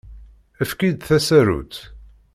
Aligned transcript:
Efk-iyi-d 0.61 0.97
tasarut. 1.07 1.75